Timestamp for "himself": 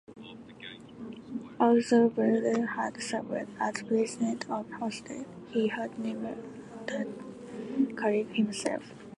8.35-8.81